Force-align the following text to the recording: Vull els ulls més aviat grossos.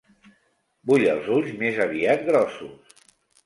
Vull 0.93 1.05
els 1.11 1.29
ulls 1.37 1.53
més 1.61 1.79
aviat 1.87 2.27
grossos. 2.33 3.03